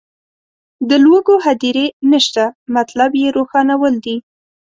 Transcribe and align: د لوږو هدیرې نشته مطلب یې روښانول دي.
د 0.89 0.91
لوږو 1.05 1.35
هدیرې 1.45 1.87
نشته 2.11 2.43
مطلب 2.75 3.11
یې 3.21 3.27
روښانول 3.37 3.93
دي. 4.05 4.17